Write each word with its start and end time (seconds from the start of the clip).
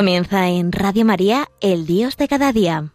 Comienza 0.00 0.48
en 0.48 0.72
Radio 0.72 1.04
María, 1.04 1.50
el 1.60 1.84
Dios 1.84 2.16
de 2.16 2.26
cada 2.26 2.54
día. 2.54 2.90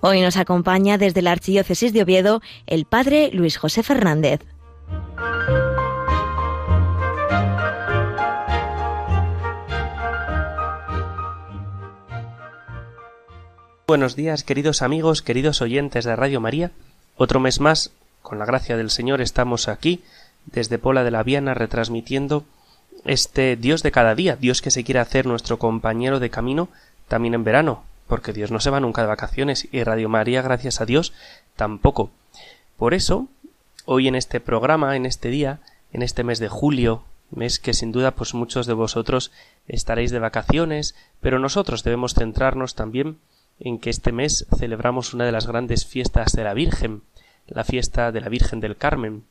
Hoy 0.00 0.22
nos 0.22 0.38
acompaña 0.38 0.96
desde 0.96 1.20
la 1.20 1.32
Archidiócesis 1.32 1.92
de 1.92 2.00
Oviedo 2.00 2.40
el 2.66 2.86
Padre 2.86 3.28
Luis 3.34 3.58
José 3.58 3.82
Fernández. 3.82 4.40
Buenos 13.86 14.16
días, 14.16 14.42
queridos 14.42 14.80
amigos, 14.80 15.20
queridos 15.20 15.60
oyentes 15.60 16.06
de 16.06 16.16
Radio 16.16 16.40
María. 16.40 16.70
Otro 17.18 17.40
mes 17.40 17.60
más, 17.60 17.92
con 18.22 18.38
la 18.38 18.46
gracia 18.46 18.78
del 18.78 18.88
Señor, 18.88 19.20
estamos 19.20 19.68
aquí, 19.68 20.02
desde 20.46 20.78
Pola 20.78 21.04
de 21.04 21.10
la 21.10 21.22
Viana, 21.22 21.52
retransmitiendo 21.52 22.46
este 23.04 23.56
Dios 23.56 23.82
de 23.82 23.92
cada 23.92 24.14
día, 24.14 24.36
Dios 24.36 24.62
que 24.62 24.70
se 24.70 24.84
quiere 24.84 25.00
hacer 25.00 25.26
nuestro 25.26 25.58
compañero 25.58 26.20
de 26.20 26.30
camino 26.30 26.68
también 27.08 27.34
en 27.34 27.44
verano, 27.44 27.84
porque 28.06 28.32
Dios 28.32 28.50
no 28.50 28.60
se 28.60 28.70
va 28.70 28.80
nunca 28.80 29.02
de 29.02 29.08
vacaciones 29.08 29.68
y 29.72 29.82
Radio 29.82 30.08
María, 30.08 30.42
gracias 30.42 30.80
a 30.80 30.86
Dios, 30.86 31.12
tampoco. 31.56 32.10
Por 32.76 32.94
eso, 32.94 33.28
hoy 33.84 34.08
en 34.08 34.14
este 34.14 34.40
programa, 34.40 34.96
en 34.96 35.06
este 35.06 35.28
día, 35.28 35.60
en 35.92 36.02
este 36.02 36.24
mes 36.24 36.38
de 36.38 36.48
julio, 36.48 37.04
mes 37.30 37.58
que 37.58 37.74
sin 37.74 37.92
duda 37.92 38.12
pues 38.12 38.34
muchos 38.34 38.66
de 38.66 38.74
vosotros 38.74 39.32
estaréis 39.66 40.10
de 40.10 40.18
vacaciones, 40.18 40.94
pero 41.20 41.38
nosotros 41.38 41.82
debemos 41.82 42.14
centrarnos 42.14 42.74
también 42.74 43.18
en 43.58 43.78
que 43.78 43.90
este 43.90 44.12
mes 44.12 44.46
celebramos 44.56 45.14
una 45.14 45.24
de 45.24 45.32
las 45.32 45.46
grandes 45.46 45.86
fiestas 45.86 46.32
de 46.32 46.44
la 46.44 46.54
Virgen, 46.54 47.02
la 47.46 47.64
fiesta 47.64 48.12
de 48.12 48.20
la 48.20 48.28
Virgen 48.28 48.60
del 48.60 48.76
Carmen, 48.76 49.24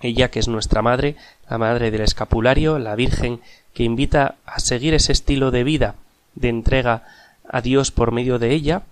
ella 0.00 0.30
que 0.30 0.38
es 0.38 0.48
nuestra 0.48 0.82
madre, 0.82 1.16
la 1.48 1.58
madre 1.58 1.90
del 1.90 2.02
escapulario, 2.02 2.78
la 2.78 2.94
Virgen 2.94 3.40
que 3.74 3.84
invita 3.84 4.36
a 4.44 4.60
seguir 4.60 4.94
ese 4.94 5.12
estilo 5.12 5.50
de 5.50 5.64
vida 5.64 5.94
de 6.34 6.48
entrega 6.48 7.04
a 7.48 7.60
Dios 7.60 7.90
por 7.90 8.12
medio 8.12 8.38
de 8.38 8.52
ella, 8.52 8.82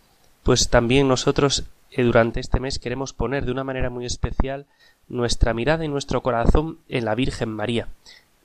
pues 0.43 0.69
también 0.69 1.09
nosotros 1.09 1.65
eh, 1.91 2.03
durante 2.03 2.41
este 2.41 2.61
mes 2.61 2.79
queremos 2.79 3.13
poner 3.13 3.45
de 3.45 3.53
una 3.53 3.65
manera 3.65 3.91
muy 3.91 4.07
especial 4.07 4.67
nuestra 5.09 5.55
mirada 5.55 5.85
y 5.85 5.89
nuestro 5.89 6.23
corazón 6.23 6.79
en 6.89 7.05
la 7.05 7.15
Virgen 7.15 7.51
María, 7.51 7.89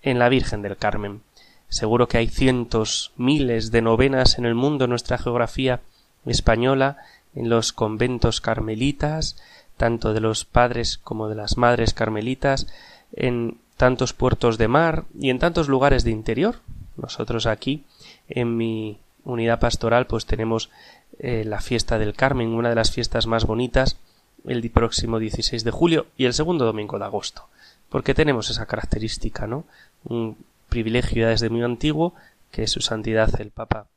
en 0.02 0.20
la 0.20 0.30
Virgen 0.30 0.62
del 0.62 0.78
Carmen. 0.78 1.22
Seguro 1.70 2.08
que 2.08 2.18
hay 2.18 2.28
cientos, 2.28 3.12
miles 3.18 3.72
de 3.72 3.82
novenas 3.82 4.38
en 4.38 4.46
el 4.46 4.56
mundo, 4.56 4.86
en 4.86 4.90
nuestra 4.90 5.18
geografía 5.18 5.80
española, 6.26 6.98
en 7.34 7.50
los 7.50 7.72
conventos 7.72 8.42
carmelitas, 8.42 9.38
tanto 9.82 10.14
de 10.14 10.20
los 10.20 10.46
padres 10.46 11.00
como 11.00 11.28
de 11.28 11.34
las 11.34 11.58
madres 11.58 11.96
carmelitas, 11.96 12.68
en 13.14 13.58
tantos 13.78 14.14
puertos 14.14 14.60
de 14.60 14.68
mar 14.68 15.06
y 15.20 15.32
en 15.32 15.40
tantos 15.40 15.70
lugares 15.70 16.04
de 16.04 16.12
interior. 16.12 16.58
Nosotros 16.98 17.48
aquí, 17.48 17.84
en 18.30 18.58
mi 18.58 19.00
unidad 19.24 19.60
pastoral, 19.60 20.06
pues 20.06 20.28
tenemos 20.28 20.70
eh, 21.18 21.46
la 21.48 21.62
fiesta 21.62 21.98
del 21.98 22.14
Carmen, 22.14 22.50
una 22.50 22.70
de 22.70 22.76
las 22.76 22.92
fiestas 22.92 23.26
más 23.26 23.48
bonitas, 23.48 23.98
el 24.46 24.70
próximo 24.70 25.18
16 25.18 25.64
de 25.64 25.72
julio 25.72 26.06
y 26.16 26.26
el 26.26 26.36
segundo 26.36 26.64
domingo 26.64 27.00
de 27.00 27.06
agosto, 27.06 27.48
porque 27.90 28.14
tenemos 28.14 28.52
esa 28.52 28.68
característica, 28.68 29.48
¿no? 29.48 29.64
Un 30.04 30.38
privilegio 30.70 31.24
ya 31.24 31.30
desde 31.30 31.50
muy 31.50 31.64
antiguo 31.64 32.14
que 32.52 32.68
su 32.68 32.82
santidad 32.82 33.42
el 33.42 33.50
Papa 33.50 33.88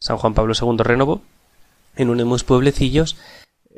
San 0.00 0.18
Juan 0.18 0.34
Pablo 0.34 0.52
II 0.52 0.84
renovó 0.84 1.22
en 1.96 2.10
unos 2.10 2.44
pueblecillos 2.44 3.16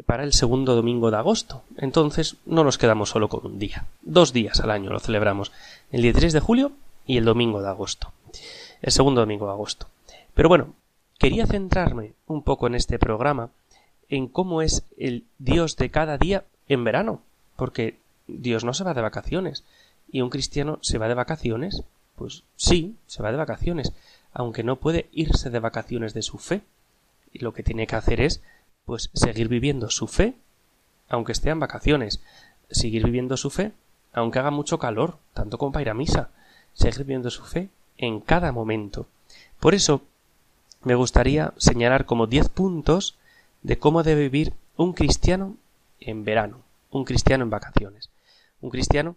para 0.06 0.24
el 0.24 0.32
segundo 0.32 0.74
domingo 0.74 1.10
de 1.10 1.16
agosto. 1.16 1.62
Entonces 1.76 2.36
no 2.46 2.64
nos 2.64 2.78
quedamos 2.78 3.10
solo 3.10 3.28
con 3.28 3.46
un 3.46 3.58
día. 3.58 3.86
Dos 4.02 4.32
días 4.32 4.60
al 4.60 4.70
año 4.70 4.90
lo 4.90 5.00
celebramos. 5.00 5.52
El 5.90 6.02
13 6.12 6.32
de 6.36 6.40
julio 6.40 6.72
y 7.06 7.16
el 7.16 7.24
domingo 7.24 7.62
de 7.62 7.68
agosto. 7.68 8.12
El 8.80 8.92
segundo 8.92 9.20
domingo 9.20 9.46
de 9.46 9.52
agosto. 9.52 9.86
Pero 10.34 10.48
bueno, 10.48 10.74
quería 11.18 11.46
centrarme 11.46 12.12
un 12.26 12.42
poco 12.42 12.66
en 12.66 12.74
este 12.74 12.98
programa 12.98 13.50
en 14.08 14.28
cómo 14.28 14.62
es 14.62 14.84
el 14.98 15.24
Dios 15.38 15.76
de 15.76 15.90
cada 15.90 16.18
día 16.18 16.44
en 16.68 16.84
verano. 16.84 17.22
Porque 17.56 17.98
Dios 18.26 18.64
no 18.64 18.74
se 18.74 18.84
va 18.84 18.94
de 18.94 19.02
vacaciones. 19.02 19.64
¿Y 20.10 20.20
un 20.20 20.30
cristiano 20.30 20.78
se 20.82 20.98
va 20.98 21.08
de 21.08 21.14
vacaciones? 21.14 21.82
Pues 22.16 22.44
sí, 22.56 22.96
se 23.06 23.22
va 23.22 23.30
de 23.30 23.38
vacaciones, 23.38 23.92
aunque 24.32 24.62
no 24.62 24.76
puede 24.76 25.08
irse 25.12 25.50
de 25.50 25.58
vacaciones 25.58 26.14
de 26.14 26.22
su 26.22 26.38
fe. 26.38 26.62
Y 27.32 27.38
lo 27.38 27.52
que 27.52 27.62
tiene 27.62 27.86
que 27.86 27.96
hacer 27.96 28.20
es 28.20 28.42
pues 28.84 29.10
seguir 29.14 29.48
viviendo 29.48 29.90
su 29.90 30.06
fe, 30.06 30.34
aunque 31.08 31.32
esté 31.32 31.50
en 31.50 31.60
vacaciones, 31.60 32.20
seguir 32.70 33.04
viviendo 33.04 33.36
su 33.36 33.50
fe, 33.50 33.72
aunque 34.12 34.38
haga 34.38 34.50
mucho 34.50 34.78
calor, 34.78 35.18
tanto 35.34 35.58
como 35.58 35.72
para 35.72 35.82
ir 35.82 35.90
a 35.90 35.94
misa, 35.94 36.30
seguir 36.74 36.98
viviendo 37.00 37.30
su 37.30 37.44
fe 37.44 37.68
en 37.98 38.20
cada 38.20 38.52
momento. 38.52 39.06
Por 39.60 39.74
eso 39.74 40.02
me 40.82 40.94
gustaría 40.94 41.52
señalar 41.56 42.06
como 42.06 42.26
diez 42.26 42.48
puntos 42.48 43.16
de 43.62 43.78
cómo 43.78 44.02
debe 44.02 44.22
vivir 44.22 44.54
un 44.76 44.92
cristiano 44.92 45.56
en 46.00 46.24
verano, 46.24 46.60
un 46.90 47.04
cristiano 47.04 47.44
en 47.44 47.50
vacaciones. 47.50 48.10
Un 48.60 48.70
cristiano, 48.70 49.16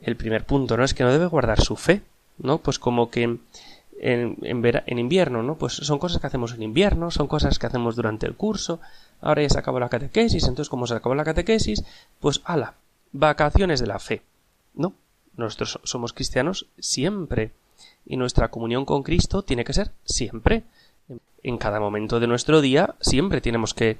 el 0.00 0.16
primer 0.16 0.44
punto, 0.44 0.76
¿no? 0.76 0.84
Es 0.84 0.94
que 0.94 1.04
no 1.04 1.12
debe 1.12 1.26
guardar 1.26 1.60
su 1.60 1.76
fe, 1.76 2.02
¿no? 2.38 2.58
Pues 2.58 2.78
como 2.78 3.10
que 3.10 3.38
en, 4.00 4.36
en, 4.42 4.98
invierno, 4.98 5.42
¿no? 5.42 5.56
Pues 5.56 5.74
son 5.74 5.98
cosas 5.98 6.20
que 6.20 6.26
hacemos 6.26 6.52
en 6.52 6.62
invierno, 6.62 7.10
son 7.10 7.26
cosas 7.26 7.58
que 7.58 7.66
hacemos 7.66 7.96
durante 7.96 8.26
el 8.26 8.34
curso, 8.34 8.80
ahora 9.20 9.42
ya 9.42 9.48
se 9.48 9.58
acabó 9.58 9.80
la 9.80 9.88
catequesis, 9.88 10.44
entonces 10.44 10.68
como 10.68 10.86
se 10.86 10.94
acabó 10.94 11.14
la 11.14 11.24
catequesis, 11.24 11.84
pues 12.20 12.40
ala, 12.44 12.74
vacaciones 13.12 13.80
de 13.80 13.86
la 13.86 13.98
fe. 13.98 14.22
No, 14.74 14.92
nosotros 15.36 15.80
somos 15.84 16.12
cristianos 16.12 16.66
siempre 16.78 17.52
y 18.06 18.16
nuestra 18.16 18.48
comunión 18.48 18.84
con 18.84 19.02
Cristo 19.02 19.42
tiene 19.42 19.64
que 19.64 19.72
ser 19.72 19.90
siempre. 20.04 20.64
En 21.42 21.58
cada 21.58 21.80
momento 21.80 22.20
de 22.20 22.26
nuestro 22.26 22.60
día 22.60 22.94
siempre 23.00 23.40
tenemos 23.40 23.74
que 23.74 23.98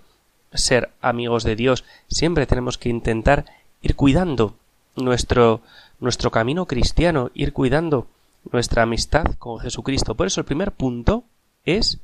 ser 0.52 0.90
amigos 1.00 1.44
de 1.44 1.56
Dios, 1.56 1.84
siempre 2.08 2.46
tenemos 2.46 2.78
que 2.78 2.88
intentar 2.88 3.44
ir 3.82 3.96
cuidando 3.96 4.54
nuestro 4.96 5.60
nuestro 6.00 6.30
camino 6.30 6.66
cristiano, 6.66 7.30
ir 7.34 7.52
cuidando 7.52 8.06
nuestra 8.52 8.82
amistad 8.82 9.24
con 9.38 9.58
Jesucristo. 9.58 10.14
Por 10.14 10.26
eso 10.26 10.40
el 10.40 10.46
primer 10.46 10.72
punto 10.72 11.24
es 11.64 12.00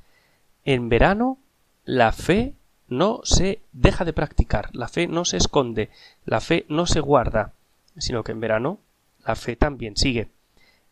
en 0.65 0.89
verano 0.89 1.39
la 1.85 2.13
fe 2.13 2.55
no 2.89 3.21
se 3.23 3.61
deja 3.73 4.05
de 4.05 4.13
practicar, 4.13 4.69
la 4.75 4.89
fe 4.89 5.07
no 5.07 5.25
se 5.25 5.37
esconde, 5.37 5.91
la 6.25 6.41
fe 6.41 6.67
no 6.69 6.87
se 6.87 7.01
guarda, 7.01 7.53
sino 7.97 8.25
que 8.25 8.33
en 8.33 8.41
verano 8.41 8.79
la 9.25 9.37
fe 9.37 9.57
también 9.57 9.97
sigue. 9.97 10.29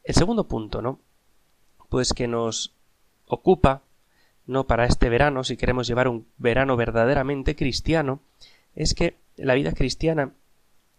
El 0.04 0.14
segundo 0.14 0.44
punto, 0.44 0.80
¿no? 0.80 1.00
Pues 1.88 2.12
que 2.12 2.28
nos 2.28 2.72
ocupa, 3.26 3.82
no 4.46 4.66
para 4.66 4.86
este 4.86 5.08
verano, 5.08 5.44
si 5.44 5.56
queremos 5.56 5.86
llevar 5.86 6.08
un 6.08 6.26
verano 6.38 6.76
verdaderamente 6.76 7.56
cristiano, 7.56 8.20
es 8.74 8.94
que 8.94 9.16
la 9.36 9.54
vida 9.54 9.72
cristiana 9.72 10.32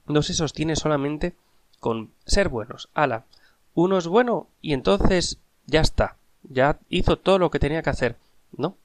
no 0.05 0.21
se 0.21 0.33
sostiene 0.33 0.75
solamente 0.75 1.33
con 1.79 2.11
ser 2.25 2.49
buenos. 2.49 2.89
Ala, 2.93 3.25
uno 3.73 3.97
es 3.97 4.07
bueno 4.07 4.47
y 4.61 4.73
entonces 4.73 5.37
ya 5.65 5.81
está, 5.81 6.17
ya 6.43 6.79
hizo 6.89 7.17
todo 7.17 7.39
lo 7.39 7.51
que 7.51 7.59
tenía 7.59 7.81
que 7.81 7.89
hacer. 7.89 8.15
No, 8.55 8.75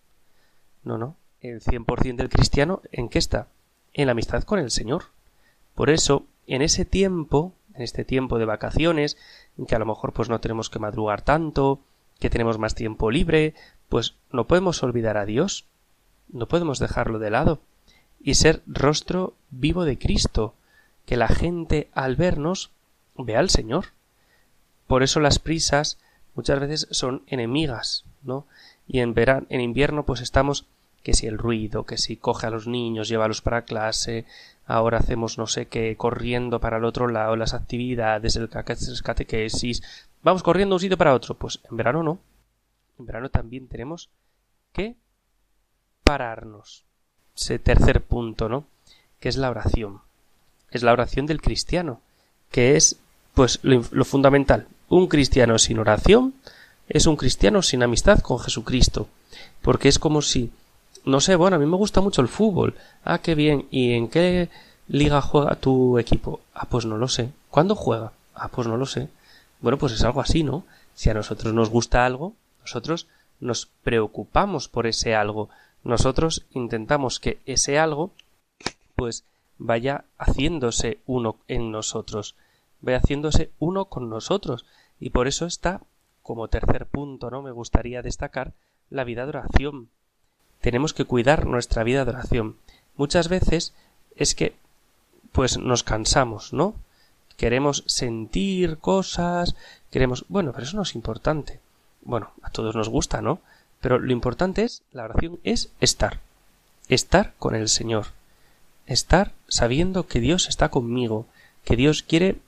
no, 0.84 0.98
no 0.98 1.16
el 1.44 1.60
100% 1.60 2.16
del 2.16 2.28
cristiano, 2.28 2.80
¿en 2.90 3.08
qué 3.08 3.18
está? 3.18 3.48
En 3.92 4.06
la 4.06 4.12
amistad 4.12 4.42
con 4.44 4.58
el 4.58 4.70
Señor. 4.70 5.04
Por 5.74 5.90
eso, 5.90 6.24
en 6.46 6.62
ese 6.62 6.84
tiempo, 6.84 7.52
en 7.74 7.82
este 7.82 8.04
tiempo 8.04 8.38
de 8.38 8.46
vacaciones, 8.46 9.16
en 9.58 9.66
que 9.66 9.74
a 9.74 9.78
lo 9.78 9.86
mejor 9.86 10.12
pues 10.12 10.28
no 10.28 10.40
tenemos 10.40 10.70
que 10.70 10.78
madrugar 10.78 11.22
tanto, 11.22 11.80
que 12.18 12.30
tenemos 12.30 12.58
más 12.58 12.74
tiempo 12.74 13.10
libre, 13.10 13.54
pues 13.88 14.14
no 14.32 14.46
podemos 14.46 14.82
olvidar 14.82 15.16
a 15.18 15.26
Dios, 15.26 15.66
no 16.28 16.48
podemos 16.48 16.78
dejarlo 16.78 17.18
de 17.18 17.30
lado, 17.30 17.60
y 18.20 18.34
ser 18.34 18.62
rostro 18.66 19.34
vivo 19.50 19.84
de 19.84 19.98
Cristo, 19.98 20.54
que 21.04 21.16
la 21.18 21.28
gente 21.28 21.88
al 21.92 22.16
vernos 22.16 22.70
vea 23.16 23.40
al 23.40 23.50
Señor. 23.50 23.86
Por 24.86 25.02
eso 25.02 25.20
las 25.20 25.38
prisas 25.38 25.98
muchas 26.34 26.60
veces 26.60 26.88
son 26.90 27.22
enemigas, 27.26 28.04
¿no? 28.22 28.46
Y 28.86 29.00
en 29.00 29.14
verano, 29.14 29.46
en 29.48 29.60
invierno, 29.60 30.04
pues 30.04 30.20
estamos 30.20 30.66
que 31.02 31.14
si 31.14 31.26
el 31.26 31.38
ruido, 31.38 31.84
que 31.84 31.98
si 31.98 32.16
coge 32.16 32.46
a 32.46 32.50
los 32.50 32.66
niños, 32.66 33.08
llévalos 33.08 33.42
para 33.42 33.62
clase, 33.62 34.24
ahora 34.66 34.98
hacemos 34.98 35.38
no 35.38 35.46
sé 35.46 35.66
qué, 35.66 35.96
corriendo 35.96 36.60
para 36.60 36.78
el 36.78 36.84
otro 36.84 37.08
lado, 37.08 37.36
las 37.36 37.54
actividades, 37.54 38.36
el 38.36 38.48
catequesis, 38.48 39.82
vamos 40.22 40.42
corriendo 40.42 40.72
de 40.72 40.76
un 40.76 40.80
sitio 40.80 40.98
para 40.98 41.14
otro. 41.14 41.34
Pues 41.34 41.60
en 41.70 41.76
verano 41.76 42.02
no. 42.02 42.18
En 42.98 43.06
verano 43.06 43.28
también 43.28 43.68
tenemos 43.68 44.08
que 44.72 44.96
pararnos. 46.02 46.84
Ese 47.36 47.58
tercer 47.58 48.02
punto, 48.02 48.48
¿no? 48.48 48.64
Que 49.20 49.28
es 49.28 49.36
la 49.36 49.50
oración. 49.50 50.00
Es 50.70 50.82
la 50.82 50.92
oración 50.92 51.26
del 51.26 51.42
cristiano, 51.42 52.00
que 52.50 52.76
es, 52.76 52.98
pues, 53.34 53.60
lo, 53.62 53.82
lo 53.90 54.04
fundamental. 54.04 54.66
Un 54.88 55.06
cristiano 55.08 55.58
sin 55.58 55.78
oración 55.78 56.34
es 56.88 57.06
un 57.06 57.16
cristiano 57.16 57.62
sin 57.62 57.82
amistad 57.82 58.20
con 58.20 58.38
Jesucristo, 58.38 59.08
porque 59.62 59.88
es 59.88 59.98
como 59.98 60.22
si 60.22 60.52
no 61.04 61.20
sé, 61.20 61.36
bueno, 61.36 61.56
a 61.56 61.58
mí 61.58 61.66
me 61.66 61.76
gusta 61.76 62.00
mucho 62.00 62.22
el 62.22 62.28
fútbol. 62.28 62.74
Ah, 63.04 63.18
qué 63.18 63.34
bien. 63.34 63.66
¿Y 63.70 63.92
en 63.92 64.08
qué 64.08 64.48
liga 64.88 65.20
juega 65.20 65.56
tu 65.56 65.98
equipo? 65.98 66.40
Ah, 66.54 66.66
pues 66.68 66.86
no 66.86 66.96
lo 66.96 67.08
sé. 67.08 67.30
¿Cuándo 67.50 67.74
juega? 67.74 68.12
Ah, 68.34 68.48
pues 68.48 68.66
no 68.66 68.76
lo 68.76 68.86
sé. 68.86 69.08
Bueno, 69.60 69.78
pues 69.78 69.92
es 69.92 70.02
algo 70.02 70.20
así, 70.20 70.42
¿no? 70.42 70.64
Si 70.94 71.10
a 71.10 71.14
nosotros 71.14 71.52
nos 71.52 71.70
gusta 71.70 72.06
algo, 72.06 72.34
Nosotros 72.62 73.06
nos 73.40 73.66
preocupamos 73.82 74.68
por 74.68 74.86
ese 74.86 75.14
algo. 75.14 75.50
Nosotros 75.82 76.46
intentamos 76.52 77.20
que 77.20 77.38
ese 77.44 77.78
algo 77.78 78.10
pues 78.96 79.24
vaya 79.58 80.04
haciéndose 80.18 80.98
uno 81.04 81.36
en 81.46 81.70
nosotros, 81.70 82.36
vaya 82.84 82.98
haciéndose 82.98 83.50
uno 83.58 83.86
con 83.86 84.08
nosotros. 84.08 84.64
Y 85.00 85.10
por 85.10 85.26
eso 85.26 85.46
está, 85.46 85.80
como 86.22 86.48
tercer 86.48 86.86
punto, 86.86 87.30
¿no? 87.30 87.42
Me 87.42 87.50
gustaría 87.50 88.02
destacar 88.02 88.52
la 88.90 89.04
vida 89.04 89.24
de 89.24 89.30
oración. 89.30 89.88
Tenemos 90.60 90.94
que 90.94 91.04
cuidar 91.04 91.46
nuestra 91.46 91.82
vida 91.84 92.04
de 92.04 92.10
oración. 92.10 92.56
Muchas 92.96 93.28
veces 93.28 93.74
es 94.16 94.34
que 94.34 94.54
pues 95.32 95.58
nos 95.58 95.82
cansamos, 95.82 96.52
¿no? 96.52 96.74
Queremos 97.36 97.82
sentir 97.86 98.78
cosas, 98.78 99.56
queremos, 99.90 100.24
bueno, 100.28 100.52
pero 100.52 100.64
eso 100.64 100.76
no 100.76 100.84
es 100.84 100.94
importante. 100.94 101.60
Bueno, 102.02 102.30
a 102.42 102.50
todos 102.50 102.76
nos 102.76 102.88
gusta, 102.88 103.20
¿no? 103.20 103.40
Pero 103.80 103.98
lo 103.98 104.12
importante 104.12 104.62
es, 104.62 104.82
la 104.92 105.04
oración 105.04 105.40
es 105.42 105.72
estar. 105.80 106.20
Estar 106.88 107.34
con 107.38 107.54
el 107.56 107.68
Señor. 107.68 108.06
Estar 108.86 109.32
sabiendo 109.48 110.06
que 110.06 110.20
Dios 110.20 110.48
está 110.48 110.68
conmigo, 110.68 111.26
que 111.64 111.76
Dios 111.76 112.02
quiere 112.02 112.38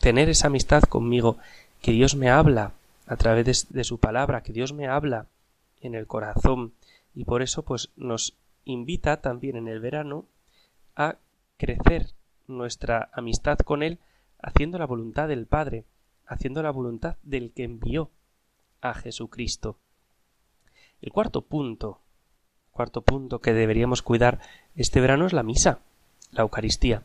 tener 0.00 0.28
esa 0.28 0.48
amistad 0.48 0.82
conmigo, 0.82 1.36
que 1.80 1.92
Dios 1.92 2.16
me 2.16 2.30
habla 2.30 2.72
a 3.06 3.16
través 3.16 3.68
de, 3.70 3.84
su 3.84 3.98
palabra, 3.98 4.42
que 4.42 4.52
Dios 4.52 4.72
me 4.72 4.88
habla 4.88 5.26
en 5.80 5.94
el 5.94 6.06
corazón. 6.06 6.72
Y 7.14 7.24
por 7.24 7.42
eso, 7.42 7.62
pues, 7.62 7.90
nos 7.96 8.34
invita 8.64 9.20
también 9.20 9.56
en 9.56 9.68
el 9.68 9.80
verano 9.80 10.26
a 10.96 11.16
crecer 11.56 12.08
nuestra 12.46 13.10
amistad 13.12 13.58
con 13.58 13.82
Él 13.82 13.98
haciendo 14.40 14.78
la 14.78 14.86
voluntad 14.86 15.28
del 15.28 15.46
Padre, 15.46 15.84
haciendo 16.26 16.62
la 16.62 16.70
voluntad 16.70 17.16
del 17.22 17.52
que 17.52 17.64
envió 17.64 18.10
a 18.80 18.94
Jesucristo. 18.94 19.76
El 21.02 21.12
cuarto 21.12 21.42
punto, 21.42 22.00
cuarto 22.70 23.02
punto 23.02 23.40
que 23.40 23.52
deberíamos 23.52 24.02
cuidar 24.02 24.40
este 24.76 25.00
verano 25.00 25.26
es 25.26 25.32
la 25.32 25.42
misa, 25.42 25.80
la 26.32 26.42
Eucaristía. 26.42 27.02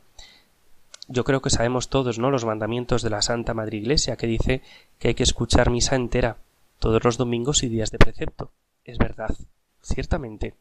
Yo 1.07 1.23
creo 1.23 1.41
que 1.41 1.51
sabemos 1.51 1.89
todos, 1.89 2.17
¿no? 2.17 2.31
Los 2.31 2.45
mandamientos 2.45 3.03
de 3.03 3.11
la 3.11 3.21
Santa 3.21 3.53
Madre 3.53 3.77
Iglesia 3.77 4.15
que 4.15 4.25
dice 4.25 4.61
que 4.97 5.09
hay 5.09 5.13
que 5.13 5.23
escuchar 5.23 5.69
misa 5.69 5.95
entera 5.95 6.37
todos 6.79 7.03
los 7.03 7.17
domingos 7.17 7.61
y 7.63 7.69
días 7.69 7.91
de 7.91 7.99
precepto. 7.99 8.51
Es 8.83 8.97
verdad, 8.97 9.35
ciertamente. 9.83 10.55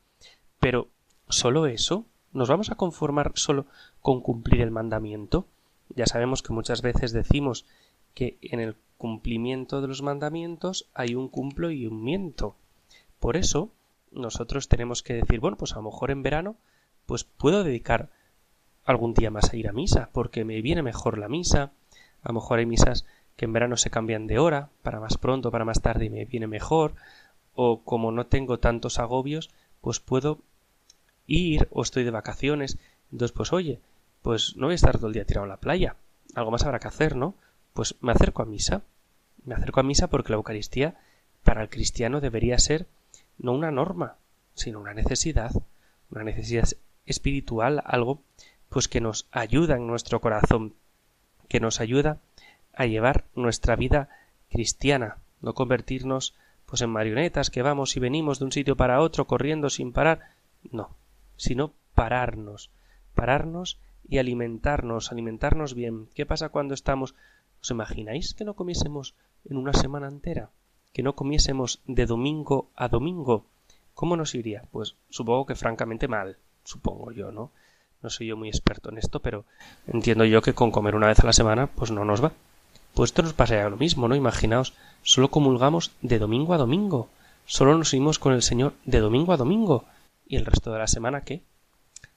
Pero 0.61 0.89
¿solo 1.29 1.67
eso? 1.67 2.05
¿Nos 2.33 2.49
vamos 2.49 2.71
a 2.71 2.75
conformar 2.75 3.33
solo 3.37 3.67
con 4.01 4.21
cumplir 4.21 4.61
el 4.61 4.71
mandamiento? 4.71 5.47
Ya 5.95 6.07
sabemos 6.07 6.43
que 6.43 6.53
muchas 6.53 6.83
veces 6.83 7.13
decimos 7.13 7.65
que 8.13 8.37
en 8.43 8.61
el 8.61 8.77
cumplimiento 8.99 9.81
de 9.81 9.89
los 9.89 10.03
mandamientos 10.03 10.89
hay 10.95 11.15
un 11.15 11.29
cumplo 11.29 11.71
y 11.71 11.87
un 11.87 12.05
miento. 12.05 12.55
Por 13.19 13.37
eso, 13.37 13.71
nosotros 14.13 14.69
tenemos 14.69 15.03
que 15.03 15.15
decir, 15.15 15.41
bueno, 15.41 15.57
pues 15.57 15.73
a 15.73 15.77
lo 15.77 15.83
mejor 15.83 16.11
en 16.11 16.23
verano, 16.23 16.57
pues 17.07 17.25
puedo 17.25 17.65
dedicar 17.65 18.11
algún 18.85 19.15
día 19.15 19.31
más 19.31 19.53
a 19.53 19.57
ir 19.57 19.69
a 19.69 19.73
misa, 19.73 20.11
porque 20.13 20.45
me 20.45 20.61
viene 20.63 20.83
mejor 20.83 21.19
la 21.19 21.29
misa. 21.29 21.73
A 22.23 22.29
lo 22.29 22.35
mejor 22.35 22.59
hay 22.59 22.67
misas 22.67 23.05
que 23.37 23.47
en 23.47 23.53
verano 23.53 23.77
se 23.77 23.91
cambian 23.91 24.27
de 24.27 24.39
hora, 24.39 24.71
para 24.83 25.01
más 25.01 25.19
pronto, 25.19 25.51
para 25.51 25.65
más 25.65 25.81
tarde 25.81 26.07
y 26.07 26.11
me 26.11 26.25
viene 26.25 26.47
mejor. 26.47 26.95
O 27.55 27.83
como 27.83 28.13
no 28.13 28.27
tengo 28.27 28.59
tantos 28.59 28.99
agobios, 28.99 29.51
pues 29.81 30.01
puedo 30.01 30.39
ir 31.27 31.69
o 31.71 31.83
estoy 31.83 32.05
de 32.05 32.11
vacaciones. 32.11 32.79
Entonces, 33.11 33.33
pues 33.33 33.53
oye, 33.53 33.81
pues 34.23 34.57
no 34.57 34.67
voy 34.67 34.73
a 34.73 34.77
estar 34.77 34.97
todo 34.97 35.09
el 35.09 35.15
día 35.15 35.25
tirado 35.25 35.45
en 35.45 35.51
la 35.51 35.59
playa. 35.59 35.97
Algo 36.35 36.51
más 36.51 36.65
habrá 36.65 36.79
que 36.79 36.89
hacer, 36.89 37.17
¿no? 37.17 37.35
Pues 37.73 37.97
me 38.01 38.13
acerco 38.13 38.43
a 38.43 38.47
misa. 38.47 38.83
Me 39.45 39.55
acerco 39.55 39.81
a 39.81 39.85
misa 39.85 40.09
porque 40.09 40.31
la 40.31 40.37
Eucaristía 40.37 40.97
para 41.43 41.63
el 41.63 41.69
cristiano 41.69 42.21
debería 42.21 42.59
ser 42.59 42.87
no 43.39 43.53
una 43.53 43.71
norma, 43.71 44.17
sino 44.55 44.81
una 44.81 44.95
necesidad, 44.95 45.53
una 46.11 46.25
necesidad 46.25 46.69
espiritual, 47.07 47.83
algo 47.85 48.23
pues 48.75 48.89
que 48.89 49.01
nos 49.01 49.29
ayuda 49.31 49.77
en 49.77 49.87
nuestro 49.87 50.21
corazón, 50.21 50.75
que 51.47 51.61
nos 51.61 51.81
ayuda 51.81 52.19
a 52.73 52.87
llevar 52.87 53.25
nuestra 53.37 53.77
vida 53.77 54.09
cristiana, 54.51 55.19
no 55.41 55.55
convertirnos 55.55 56.35
pues 56.67 56.83
en 56.83 56.91
marionetas 56.91 57.51
que 57.51 57.63
vamos 57.63 57.97
y 57.97 58.01
venimos 58.01 58.41
de 58.41 58.47
un 58.47 58.51
sitio 58.51 58.77
para 58.77 59.01
otro 59.01 59.29
corriendo 59.29 59.71
sin 59.71 59.93
parar, 59.93 60.23
no, 60.73 60.91
sino 61.37 61.73
pararnos, 61.95 62.73
pararnos 63.15 63.79
y 64.09 64.19
alimentarnos, 64.19 65.13
alimentarnos 65.13 65.75
bien. 65.75 66.09
¿Qué 66.13 66.27
pasa 66.27 66.49
cuando 66.49 66.75
estamos? 66.75 67.15
¿Os 67.63 67.71
imagináis 67.71 68.35
que 68.35 68.45
no 68.45 68.55
comiésemos 68.55 69.15
en 69.45 69.57
una 69.57 69.73
semana 69.73 70.09
entera? 70.09 70.51
¿Que 70.93 71.05
no 71.05 71.15
comiésemos 71.15 71.81
de 71.87 72.07
domingo 72.07 72.71
a 72.75 72.89
domingo? 72.89 73.47
¿Cómo 73.95 74.17
nos 74.17 74.35
iría? 74.35 74.65
Pues 74.73 74.97
supongo 75.11 75.47
que 75.47 75.55
francamente 75.55 76.09
mal, 76.09 76.39
supongo 76.65 77.13
yo, 77.13 77.31
¿no? 77.31 77.53
No 78.05 78.11
soy 78.11 78.27
yo 78.27 78.37
muy 78.37 78.49
experto 78.51 78.91
en 78.91 78.99
esto, 78.99 79.21
pero 79.21 79.47
entiendo 79.87 80.27
yo 80.27 80.43
que 80.43 80.53
con 80.53 80.71
comer 80.71 80.95
una 80.95 81.07
vez 81.07 81.21
a 81.21 81.27
la 81.27 81.33
semana, 81.33 81.69
pues 81.69 81.91
no 81.91 82.05
nos 82.05 82.23
va. 82.23 82.33
Pues 82.93 83.09
esto 83.09 83.23
nos 83.23 83.33
pasaría 83.33 83.71
lo 83.71 83.79
mismo, 83.79 84.09
¿no? 84.09 84.15
Imaginaos, 84.15 84.75
solo 85.03 85.31
comulgamos 85.31 85.91
de 86.03 86.19
domingo 86.19 86.53
a 86.53 86.59
domingo. 86.59 87.09
Solo 87.47 87.79
nos 87.79 87.95
unimos 87.95 88.19
con 88.19 88.35
el 88.35 88.43
Señor 88.43 88.75
de 88.85 89.01
domingo 89.01 89.33
a 89.33 89.39
domingo. 89.39 89.87
¿Y 90.29 90.37
el 90.37 90.45
resto 90.45 90.71
de 90.71 90.81
la 90.81 90.87
semana 90.87 91.23
qué? 91.23 91.41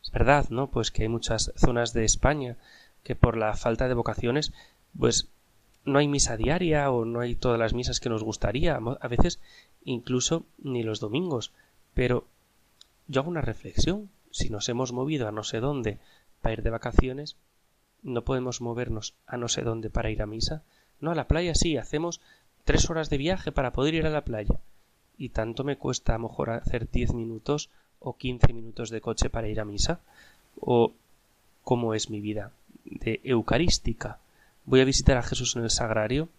Es 0.04 0.12
verdad, 0.12 0.50
¿no? 0.50 0.68
Pues 0.68 0.92
que 0.92 1.04
hay 1.04 1.08
muchas 1.08 1.54
zonas 1.56 1.94
de 1.94 2.04
España 2.04 2.58
que 3.04 3.16
por 3.16 3.38
la 3.38 3.56
falta 3.56 3.88
de 3.88 3.94
vocaciones, 3.94 4.52
pues 5.00 5.30
no 5.86 6.00
hay 6.00 6.10
misa 6.10 6.36
diaria 6.36 6.92
o 6.92 7.06
no 7.06 7.22
hay 7.22 7.36
todas 7.36 7.60
las 7.60 7.74
misas 7.74 8.02
que 8.02 8.10
nos 8.10 8.24
gustaría, 8.24 8.76
a 8.76 9.08
veces 9.08 9.40
incluso 9.86 10.44
ni 10.58 10.84
los 10.84 11.00
domingos. 11.00 11.54
Pero 11.94 12.26
yo 13.08 13.22
hago 13.22 13.30
una 13.30 13.40
reflexión. 13.40 14.10
Si 14.32 14.50
nos 14.50 14.70
hemos 14.70 14.92
movido 14.92 15.28
a 15.28 15.32
no 15.32 15.44
sé 15.44 15.60
dónde 15.60 16.00
para 16.42 16.54
ir 16.54 16.64
de 16.64 16.70
vacaciones, 16.70 17.36
no 18.04 18.24
podemos 18.24 18.62
movernos 18.62 19.14
a 19.26 19.38
no 19.38 19.48
sé 19.48 19.62
dónde 19.62 19.90
para 19.90 20.10
ir 20.10 20.22
a 20.22 20.28
misa. 20.28 20.64
No, 21.00 21.12
a 21.12 21.16
la 21.16 21.28
playa 21.28 21.56
sí, 21.56 21.78
hacemos 21.78 22.22
tres 22.64 22.90
horas 22.90 23.10
de 23.10 23.18
viaje 23.18 23.52
para 23.52 23.72
poder 23.72 23.96
ir 23.96 24.06
a 24.06 24.10
la 24.10 24.26
playa. 24.26 24.60
Y 25.18 25.30
tanto 25.30 25.64
me 25.64 25.78
cuesta 25.78 26.14
a 26.14 26.18
lo 26.18 26.28
mejor 26.28 26.52
hacer 26.52 26.90
diez 26.90 27.14
minutos 27.14 27.70
o 28.00 28.16
quince 28.18 28.54
minutos 28.54 28.90
de 28.90 29.02
coche 29.02 29.30
para 29.30 29.48
ir 29.48 29.60
a 29.60 29.66
misa? 29.66 30.00
¿O 30.60 30.94
cómo 31.64 31.94
es 31.94 32.10
mi 32.10 32.22
vida 32.22 32.52
de 32.86 33.20
eucarística? 33.24 34.20
¿Voy 34.66 34.82
a 34.82 34.86
visitar 34.86 35.18
a 35.18 35.24
Jesús 35.24 35.56
en 35.56 35.64
el 35.64 35.70
sagrario? 35.70 36.30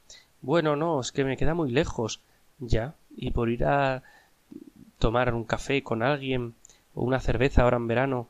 Bueno, 0.43 0.77
no, 0.77 1.01
es 1.01 1.13
que 1.13 1.25
me 1.25 1.37
queda 1.37 1.55
muy 1.55 1.71
lejos. 1.71 2.21
Ya, 2.61 2.95
y 3.17 3.31
por 3.31 3.51
ir 3.51 3.65
a 3.65 4.03
tomar 4.99 5.33
un 5.35 5.45
café 5.45 5.83
con 5.83 6.03
alguien 6.03 6.55
o 6.99 7.05
una 7.05 7.21
cerveza 7.21 7.63
ahora 7.63 7.77
en 7.77 7.87
verano, 7.87 8.29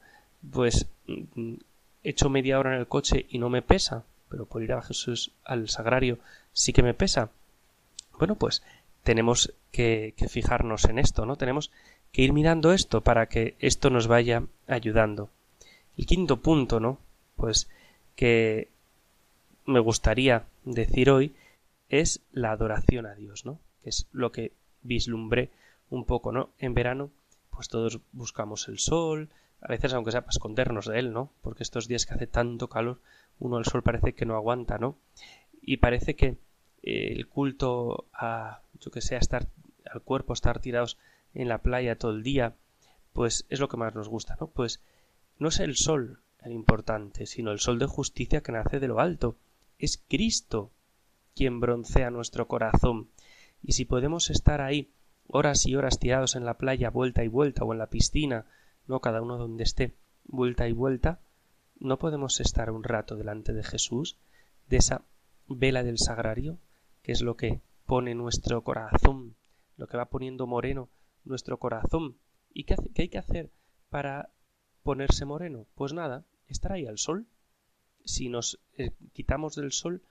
pues 0.52 0.87
mm, 1.06 1.54
echo 2.04 2.28
media 2.28 2.58
hora 2.58 2.75
en 2.75 2.80
el 2.80 2.87
coche 2.87 3.25
y 3.30 3.38
no 3.38 3.48
me 3.48 3.62
pesa, 3.62 4.04
pero 4.28 4.44
por 4.44 4.62
ir 4.62 4.75
a 4.75 4.82
Jesús 4.82 5.32
al 5.42 5.70
sagrario 5.70 6.18
sí 6.52 6.75
que 6.75 6.82
me 6.82 6.92
pesa. 6.92 7.30
Bueno, 8.18 8.34
pues 8.34 8.62
tenemos 9.04 9.54
que, 9.72 10.12
que 10.18 10.28
fijarnos 10.28 10.84
en 10.84 10.98
esto, 10.98 11.25
¿no? 11.25 11.37
Tenemos 11.37 11.70
que 12.12 12.20
ir 12.20 12.34
mirando 12.34 12.75
esto 12.75 13.00
para 13.00 13.26
que 13.26 13.56
esto 13.58 13.88
nos 13.88 14.06
vaya 14.06 14.42
ayudando. 14.66 15.30
El 15.96 16.04
quinto 16.04 16.42
punto, 16.42 16.78
¿no? 16.78 16.98
Pues 17.37 17.70
que 18.16 18.68
me 19.64 19.80
gustaría 19.80 20.44
decir 20.64 21.08
hoy 21.08 21.34
es 21.88 22.20
la 22.32 22.50
adoración 22.50 23.06
a 23.06 23.14
Dios, 23.14 23.46
¿no? 23.46 23.60
Que 23.82 23.88
es 23.88 24.08
lo 24.12 24.30
que 24.30 24.52
vislumbré 24.82 25.48
un 25.88 26.04
poco, 26.04 26.32
¿no? 26.32 26.50
En 26.58 26.75
verano, 26.75 27.10
pues 27.58 27.68
todos 27.68 27.98
buscamos 28.12 28.68
el 28.68 28.78
sol, 28.78 29.30
a 29.60 29.66
veces 29.66 29.92
aunque 29.92 30.12
sea 30.12 30.20
para 30.20 30.30
escondernos 30.30 30.86
de 30.86 31.00
él, 31.00 31.12
¿no? 31.12 31.32
Porque 31.42 31.64
estos 31.64 31.88
días 31.88 32.06
que 32.06 32.14
hace 32.14 32.28
tanto 32.28 32.68
calor, 32.68 33.00
uno 33.40 33.58
el 33.58 33.64
sol 33.64 33.82
parece 33.82 34.12
que 34.12 34.26
no 34.26 34.36
aguanta, 34.36 34.78
¿no? 34.78 34.96
Y 35.60 35.78
parece 35.78 36.14
que 36.14 36.36
eh, 36.84 37.14
el 37.16 37.26
culto 37.26 38.06
a, 38.12 38.60
yo 38.78 38.92
que 38.92 39.00
sé, 39.00 39.16
a 39.16 39.18
estar 39.18 39.48
al 39.92 40.02
cuerpo, 40.02 40.34
estar 40.34 40.60
tirados 40.60 40.98
en 41.34 41.48
la 41.48 41.58
playa 41.58 41.98
todo 41.98 42.12
el 42.12 42.22
día, 42.22 42.54
pues 43.12 43.44
es 43.48 43.58
lo 43.58 43.68
que 43.68 43.76
más 43.76 43.92
nos 43.92 44.08
gusta, 44.08 44.36
¿no? 44.38 44.46
Pues 44.46 44.80
no 45.40 45.48
es 45.48 45.58
el 45.58 45.74
sol 45.74 46.20
el 46.44 46.52
importante, 46.52 47.26
sino 47.26 47.50
el 47.50 47.58
sol 47.58 47.80
de 47.80 47.86
justicia 47.86 48.40
que 48.40 48.52
nace 48.52 48.78
de 48.78 48.86
lo 48.86 49.00
alto. 49.00 49.34
Es 49.80 50.00
Cristo 50.08 50.70
quien 51.34 51.58
broncea 51.58 52.12
nuestro 52.12 52.46
corazón. 52.46 53.08
Y 53.64 53.72
si 53.72 53.84
podemos 53.84 54.30
estar 54.30 54.60
ahí 54.60 54.92
horas 55.28 55.66
y 55.66 55.76
horas 55.76 55.99
tirados 55.99 56.35
en 56.35 56.44
la 56.44 56.58
playa, 56.58 56.90
vuelta 56.90 57.23
y 57.23 57.28
vuelta, 57.28 57.64
o 57.64 57.73
en 57.73 57.78
la 57.78 57.90
piscina, 57.90 58.47
no 58.87 59.00
cada 59.00 59.23
uno 59.23 59.37
donde 59.37 59.62
esté, 59.62 59.94
vuelta 60.25 60.66
y 60.68 60.73
vuelta, 60.73 61.20
no 61.78 61.99
podemos 61.99 62.40
estar 62.40 62.70
un 62.70 62.82
rato 62.82 63.14
delante 63.16 63.52
de 63.52 63.62
Jesús, 63.62 64.18
de 64.68 64.78
esa 64.78 65.04
vela 65.47 65.82
del 65.82 65.99
sagrario, 65.99 66.58
que 67.02 67.12
es 67.12 67.23
lo 67.23 67.37
que 67.37 67.61
pone 67.87 68.14
nuestro 68.14 68.62
corazón, 68.64 69.37
lo 69.76 69.87
que 69.87 69.97
va 69.97 70.06
poniendo 70.06 70.47
moreno 70.47 70.88
nuestro 71.25 71.58
corazón. 71.58 72.16
¿Y 72.52 72.64
qué, 72.64 72.76
hay 72.97 73.08
que 73.08 73.18
hacer 73.18 73.50
para 73.90 74.30
ponerse 74.82 75.25
moreno? 75.25 75.66
Pues 75.75 75.92
nada, 75.92 76.25
estar 76.49 76.73
ahí 76.73 76.87
al 76.87 76.99
sol. 76.99 77.26
Si 78.04 78.28
nos 78.28 78.61
eh, 78.76 78.92
quitamos 79.12 79.54
del 79.54 79.73
sol, 79.73 80.02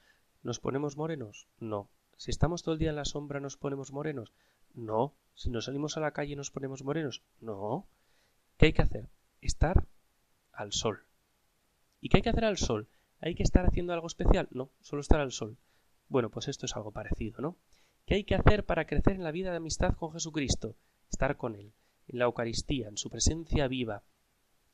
¿nos 0.44 0.60
ponemos 0.60 0.96
morenos? 0.96 1.48
No. 1.60 1.90
Si 2.16 2.32
estamos 2.32 2.64
todo 2.64 2.74
el 2.74 2.80
día 2.80 2.90
en 2.90 2.96
la 2.96 3.06
sombra, 3.06 3.40
¿nos 3.40 3.58
ponemos 3.58 3.92
morenos? 3.92 4.34
No. 4.78 5.16
Si 5.34 5.50
nos 5.50 5.66
salimos 5.66 5.98
a 5.98 6.00
la 6.00 6.12
calle 6.12 6.36
nos 6.36 6.52
ponemos 6.52 6.84
morenos. 6.84 7.24
No. 7.42 7.88
¿Qué 8.58 8.68
hay 8.68 8.74
que 8.74 8.84
hacer? 8.84 9.10
Estar 9.42 9.88
al 10.52 10.72
sol. 10.72 11.04
¿Y 12.00 12.10
qué 12.10 12.18
hay 12.18 12.24
que 12.24 12.30
hacer 12.30 12.46
al 12.46 12.58
sol? 12.58 12.88
¿Hay 13.20 13.34
que 13.34 13.44
estar 13.44 13.66
haciendo 13.66 13.94
algo 13.94 14.08
especial? 14.08 14.48
No, 14.52 14.70
solo 14.80 15.02
estar 15.02 15.20
al 15.20 15.32
sol. 15.32 15.58
Bueno, 16.08 16.30
pues 16.30 16.48
esto 16.48 16.68
es 16.68 16.76
algo 16.76 16.92
parecido, 16.92 17.42
¿no? 17.42 17.58
¿Qué 18.06 18.16
hay 18.16 18.24
que 18.24 18.36
hacer 18.36 18.66
para 18.66 18.86
crecer 18.86 19.16
en 19.16 19.24
la 19.24 19.32
vida 19.32 19.50
de 19.50 19.58
amistad 19.58 19.96
con 19.96 20.14
Jesucristo? 20.14 20.76
Estar 21.10 21.38
con 21.38 21.56
Él, 21.56 21.74
en 22.08 22.20
la 22.20 22.26
Eucaristía, 22.26 22.88
en 22.88 22.98
su 22.98 23.10
presencia 23.10 23.68
viva, 23.68 24.04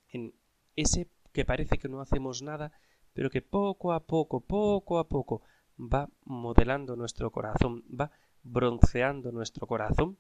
en 0.10 0.36
ese 0.76 1.10
que 1.32 1.46
parece 1.46 1.78
que 1.78 1.88
no 1.88 2.02
hacemos 2.02 2.42
nada, 2.42 2.74
pero 3.14 3.30
que 3.30 3.42
poco 3.42 3.94
a 3.94 4.06
poco, 4.06 4.42
poco 4.42 5.00
a 5.00 5.08
poco 5.08 5.42
va 5.80 6.10
modelando 6.26 6.96
nuestro 6.96 7.32
corazón, 7.32 7.84
va 7.90 8.12
bronceando 8.44 9.32
nuestro 9.32 9.68
corazón 9.68 10.18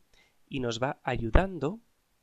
y 0.47 0.59
nos 0.59 0.81
va 0.81 0.99
ayudando 1.03 1.79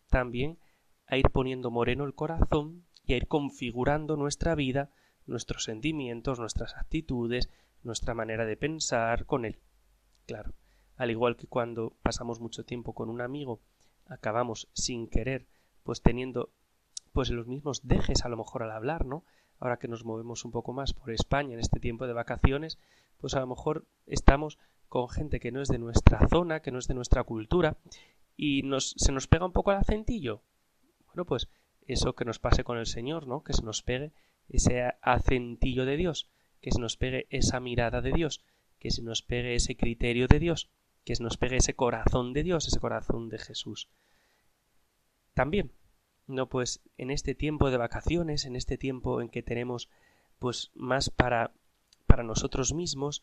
también 0.09 0.59
a 1.07 1.17
ir 1.17 1.31
poniendo 1.31 1.71
moreno 1.71 2.05
el 2.05 2.15
corazón 2.15 2.85
y 3.05 3.15
a 3.15 3.17
ir 3.17 3.27
configurando 3.27 4.17
nuestra 4.17 4.55
vida, 4.55 4.91
nuestros 5.27 5.65
sentimientos, 5.65 6.39
nuestras 6.39 6.77
actitudes, 6.77 7.51
nuestra 7.83 8.15
manera 8.15 8.47
de 8.47 8.57
pensar 8.57 9.27
con 9.27 9.45
él. 9.45 9.59
Claro, 10.27 10.53
al 10.97 11.11
igual 11.11 11.37
que 11.37 11.47
cuando 11.47 11.97
pasamos 12.03 12.41
mucho 12.41 12.65
tiempo 12.65 12.95
con 12.95 13.11
un 13.11 13.21
amigo, 13.21 13.61
acabamos 14.07 14.69
sin 14.73 15.09
querer, 15.09 15.47
pues 15.83 16.03
teniendo 16.03 16.51
pues 17.13 17.31
los 17.31 17.47
mismos 17.47 17.87
dejes 17.87 18.25
a 18.25 18.29
lo 18.29 18.37
mejor 18.37 18.63
al 18.63 18.71
hablar, 18.71 19.05
¿no? 19.05 19.25
Ahora 19.59 19.79
que 19.79 19.89
nos 19.89 20.05
movemos 20.05 20.45
un 20.45 20.53
poco 20.53 20.73
más 20.73 20.93
por 20.93 21.11
España 21.11 21.55
en 21.55 21.61
este 21.61 21.81
tiempo 21.81 22.07
de 22.07 22.13
vacaciones, 22.13 22.79
pues 23.19 23.35
a 23.35 23.41
lo 23.41 23.47
mejor 23.47 23.85
estamos 24.07 24.59
con 24.91 25.09
gente 25.09 25.41
que 25.41 25.53
no 25.53 25.63
es 25.63 25.69
de 25.69 25.79
nuestra 25.79 26.29
zona, 26.29 26.61
que 26.61 26.71
no 26.71 26.79
es 26.79 26.89
de 26.89 26.95
nuestra 26.95 27.25
cultura, 27.25 27.79
y 28.37 28.63
nos, 28.63 28.95
se 28.99 29.13
nos 29.13 29.27
pega 29.27 29.47
un 29.47 29.53
poco 29.53 29.71
el 29.71 29.79
acentillo. 29.79 30.43
Bueno, 31.07 31.25
pues 31.25 31.49
eso 31.87 32.15
que 32.15 32.27
nos 32.27 32.39
pase 32.39 32.65
con 32.65 32.77
el 32.77 32.87
Señor, 32.87 33.27
¿no? 33.27 33.43
Que 33.43 33.55
se 33.55 33.63
nos 33.63 33.83
pegue 33.83 34.13
ese 34.49 34.93
acentillo 35.01 35.87
de 35.87 35.97
Dios, 35.97 36.29
que 36.61 36.73
se 36.73 36.81
nos 36.81 36.97
pegue 36.97 37.27
esa 37.31 37.61
mirada 37.61 38.03
de 38.03 38.13
Dios, 38.13 38.45
que 38.79 38.91
se 38.91 39.03
nos 39.03 39.23
pegue 39.23 39.55
ese 39.55 39.77
criterio 39.77 40.27
de 40.27 40.41
Dios, 40.41 40.69
que 41.05 41.15
se 41.15 41.23
nos 41.23 41.37
pegue 41.37 41.57
ese 41.57 41.75
corazón 41.75 42.33
de 42.33 42.43
Dios, 42.43 42.67
ese 42.67 42.81
corazón 42.81 43.29
de 43.29 43.39
Jesús. 43.39 43.89
También, 45.35 45.73
no 46.27 46.49
pues 46.49 46.83
en 46.99 47.11
este 47.11 47.35
tiempo 47.35 47.71
de 47.71 47.77
vacaciones, 47.77 48.45
en 48.45 48.57
este 48.57 48.77
tiempo 48.77 49.23
en 49.23 49.29
que 49.29 49.43
tenemos 49.43 49.89
pues 50.39 50.71
más 50.75 51.11
para 51.11 51.53
para 52.11 52.25
nosotros 52.25 52.75
mismos, 52.75 53.23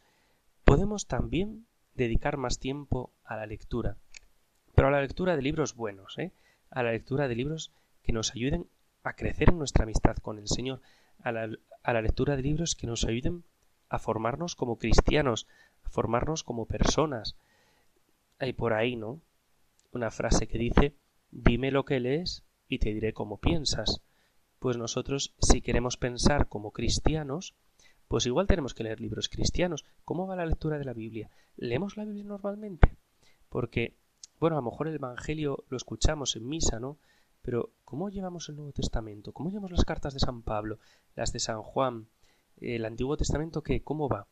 podemos 0.68 1.08
también 1.08 1.66
dedicar 1.96 2.36
más 2.36 2.60
tiempo 2.60 3.14
a 3.24 3.38
la 3.38 3.46
lectura. 3.46 3.96
Pero 4.76 4.90
a 4.90 4.92
la 4.92 5.00
lectura 5.00 5.38
de 5.38 5.42
libros 5.42 5.76
buenos, 5.76 6.18
¿eh? 6.18 6.34
a 6.70 6.84
la 6.84 6.92
lectura 6.92 7.30
de 7.30 7.36
libros 7.36 7.72
que 8.04 8.12
nos 8.12 8.32
ayuden 8.32 8.68
a 9.02 9.14
crecer 9.14 9.50
en 9.50 9.60
nuestra 9.60 9.86
amistad 9.86 10.18
con 10.18 10.38
el 10.38 10.50
Señor, 10.50 10.82
a 11.24 11.32
la, 11.32 11.50
a 11.84 11.94
la 11.94 12.02
lectura 12.02 12.36
de 12.36 12.42
libros 12.42 12.76
que 12.76 12.86
nos 12.86 13.06
ayuden 13.06 13.46
a 13.88 13.98
formarnos 13.98 14.58
como 14.58 14.78
cristianos, 14.78 15.48
a 15.86 15.90
formarnos 15.90 16.44
como 16.44 16.66
personas. 16.66 17.38
Hay 18.38 18.52
por 18.52 18.74
ahí, 18.74 18.98
¿no? 18.98 19.22
Una 19.94 20.12
frase 20.12 20.50
que 20.50 20.58
dice 20.58 20.96
dime 21.32 21.72
lo 21.72 21.86
que 21.86 22.02
lees 22.02 22.44
y 22.68 22.80
te 22.80 22.94
diré 22.94 23.14
cómo 23.14 23.38
piensas. 23.38 24.02
Pues 24.60 24.76
nosotros, 24.76 25.34
si 25.40 25.62
queremos 25.62 25.96
pensar 25.96 26.50
como 26.50 26.72
cristianos, 26.72 27.56
pues 28.08 28.26
igual 28.26 28.48
tenemos 28.48 28.74
que 28.74 28.84
leer 28.84 29.02
libros 29.02 29.30
cristianos. 29.30 29.86
¿Cómo 30.06 30.28
va 30.28 30.36
la 30.36 30.46
lectura 30.46 30.78
de 30.78 30.86
la 30.86 30.94
Biblia? 30.94 31.30
¿Leemos 31.56 31.98
la 31.98 32.06
Biblia 32.06 32.24
normalmente? 32.24 32.98
Porque, 33.50 33.98
bueno, 34.40 34.58
a 34.58 34.62
lo 34.62 34.70
mejor 34.70 34.88
el 34.88 34.96
Evangelio 34.96 35.66
lo 35.70 35.78
escuchamos 35.78 36.36
en 36.36 36.48
misa, 36.48 36.80
¿no? 36.80 37.00
Pero, 37.42 37.74
¿cómo 37.86 38.10
llevamos 38.10 38.50
el 38.50 38.56
Nuevo 38.56 38.72
Testamento? 38.72 39.34
¿Cómo 39.34 39.50
llevamos 39.50 39.72
las 39.72 39.86
cartas 39.86 40.14
de 40.14 40.20
San 40.20 40.42
Pablo, 40.42 40.80
las 41.16 41.32
de 41.34 41.40
San 41.40 41.62
Juan, 41.62 42.08
el 42.58 42.86
Antiguo 42.86 43.18
Testamento, 43.18 43.62
qué? 43.62 43.84
¿Cómo 43.84 44.10
va? 44.10 44.28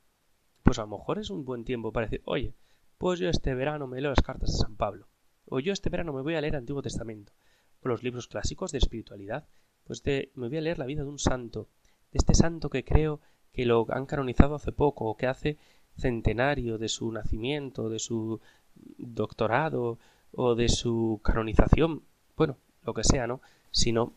Pues 0.63 0.79
a 0.79 0.84
lo 0.84 0.88
mejor 0.88 1.20
es 1.20 1.29
un 1.29 1.46
buen 1.46 1.63
tiempo 1.63 1.91
para 1.91 2.08
decir, 2.08 2.22
oye, 2.25 2.55
pues 2.98 3.20
yo 3.20 3.29
este 3.29 3.53
verano 3.53 3.88
me 3.88 4.01
leo 4.01 4.10
las 4.10 4.22
cartas 4.22 4.51
de 4.51 4.58
San 4.58 4.75
Pablo. 4.75 5.08
O 5.46 5.60
yo 5.60 5.74
este 5.74 5.89
verano 5.89 6.13
me 6.13 6.22
voy 6.22 6.36
a 6.36 6.41
leer 6.41 6.55
Antiguo 6.55 6.82
Testamento. 6.82 7.34
O 7.82 7.88
los 7.88 8.03
libros 8.03 8.27
clásicos 8.27 8.72
de 8.72 8.79
espiritualidad. 8.79 9.48
Pues 9.84 10.01
de, 10.01 10.32
me 10.34 10.48
voy 10.48 10.58
a 10.58 10.62
leer 10.62 10.79
la 10.79 10.86
vida 10.86 11.03
de 11.03 11.10
un 11.10 11.20
santo. 11.20 11.70
De 12.12 12.17
este 12.17 12.34
santo 12.34 12.70
que 12.70 12.84
creo 12.84 13.22
que 13.56 13.66
lo 13.66 13.86
han 13.90 14.06
canonizado 14.06 14.56
hace 14.56 14.72
poco 14.72 15.06
o 15.06 15.16
que 15.16 15.28
hace 15.28 15.58
centenario 15.98 16.78
de 16.78 16.90
su 16.90 17.12
nacimiento, 17.12 17.90
de 17.90 18.00
su 18.00 18.42
doctorado 18.98 19.98
o 20.34 20.56
de 20.56 20.68
su 20.68 21.22
canonización, 21.24 22.02
bueno, 22.36 22.58
lo 22.86 22.94
que 22.94 23.06
sea, 23.06 23.28
¿no? 23.28 23.40
Sino 23.72 24.12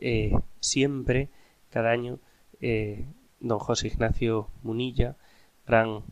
eh, 0.00 0.32
siempre, 0.60 1.28
cada 1.70 1.90
año, 1.90 2.18
eh, 2.60 3.04
don 3.40 3.58
José 3.58 3.88
Ignacio 3.88 4.48
Munilla, 4.62 5.16
gran 5.66 6.02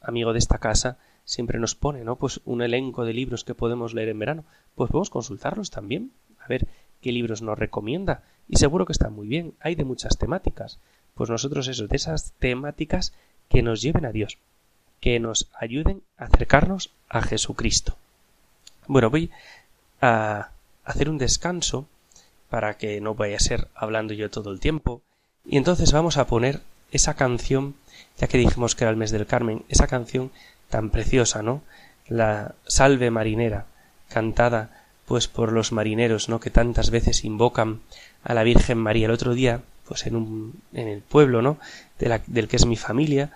amigo 0.00 0.32
de 0.32 0.38
esta 0.38 0.58
casa, 0.58 0.98
siempre 1.24 1.58
nos 1.58 1.74
pone, 1.74 2.02
¿no? 2.02 2.16
Pues 2.16 2.40
un 2.46 2.62
elenco 2.62 3.04
de 3.04 3.12
libros 3.12 3.44
que 3.44 3.54
podemos 3.54 3.92
leer 3.92 4.08
en 4.08 4.18
verano. 4.18 4.44
Pues 4.74 4.90
podemos 4.90 5.10
consultarlos 5.10 5.70
también, 5.70 6.12
a 6.38 6.48
ver 6.48 6.66
qué 7.02 7.12
libros 7.12 7.42
nos 7.42 7.58
recomienda. 7.58 8.22
Y 8.48 8.56
seguro 8.56 8.86
que 8.86 8.92
están 8.92 9.14
muy 9.14 9.28
bien. 9.28 9.54
Hay 9.60 9.74
de 9.74 9.84
muchas 9.84 10.16
temáticas 10.18 10.80
pues 11.14 11.30
nosotros 11.30 11.68
eso, 11.68 11.86
de 11.86 11.96
esas 11.96 12.32
temáticas 12.38 13.12
que 13.48 13.62
nos 13.62 13.82
lleven 13.82 14.04
a 14.04 14.12
Dios, 14.12 14.38
que 15.00 15.20
nos 15.20 15.48
ayuden 15.58 16.02
a 16.16 16.24
acercarnos 16.24 16.90
a 17.08 17.22
Jesucristo. 17.22 17.96
Bueno, 18.86 19.10
voy 19.10 19.30
a 20.00 20.50
hacer 20.84 21.08
un 21.08 21.18
descanso 21.18 21.86
para 22.50 22.76
que 22.76 23.00
no 23.00 23.14
vaya 23.14 23.36
a 23.36 23.40
ser 23.40 23.68
hablando 23.74 24.14
yo 24.14 24.30
todo 24.30 24.52
el 24.52 24.60
tiempo. 24.60 25.02
Y 25.44 25.56
entonces 25.56 25.92
vamos 25.92 26.16
a 26.18 26.26
poner 26.26 26.60
esa 26.90 27.14
canción, 27.14 27.74
ya 28.18 28.28
que 28.28 28.38
dijimos 28.38 28.74
que 28.74 28.84
era 28.84 28.90
el 28.90 28.96
mes 28.96 29.10
del 29.10 29.26
Carmen, 29.26 29.64
esa 29.68 29.86
canción 29.86 30.30
tan 30.68 30.90
preciosa, 30.90 31.42
¿no? 31.42 31.62
La 32.08 32.54
Salve 32.66 33.10
Marinera, 33.10 33.66
cantada 34.08 34.84
pues 35.06 35.28
por 35.28 35.52
los 35.52 35.72
marineros, 35.72 36.28
¿no? 36.28 36.40
que 36.40 36.50
tantas 36.50 36.90
veces 36.90 37.24
invocan 37.24 37.80
a 38.24 38.34
la 38.34 38.42
Virgen 38.42 38.78
María. 38.78 39.06
El 39.06 39.12
otro 39.12 39.34
día 39.34 39.62
pues 39.86 40.06
en, 40.06 40.16
un, 40.16 40.54
en 40.72 40.88
el 40.88 41.00
pueblo, 41.02 41.42
¿no? 41.42 41.58
De 41.98 42.08
la, 42.08 42.20
del 42.26 42.48
que 42.48 42.56
es 42.56 42.66
mi 42.66 42.76
familia, 42.76 43.32